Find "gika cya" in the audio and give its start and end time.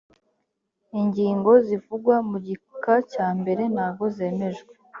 2.45-3.27